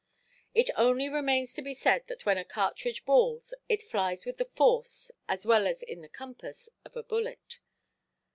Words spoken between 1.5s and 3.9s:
to be said that when a cartridge balls, it